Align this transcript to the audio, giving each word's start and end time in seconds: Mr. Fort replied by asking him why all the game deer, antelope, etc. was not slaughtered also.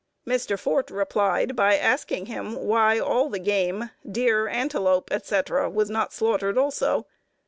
Mr. 0.25 0.57
Fort 0.57 0.89
replied 0.89 1.55
by 1.55 1.77
asking 1.77 2.25
him 2.25 2.55
why 2.55 2.97
all 2.97 3.29
the 3.29 3.37
game 3.37 3.91
deer, 4.09 4.47
antelope, 4.47 5.07
etc. 5.11 5.69
was 5.69 5.91
not 5.91 6.11
slaughtered 6.11 6.57
also. 6.57 7.05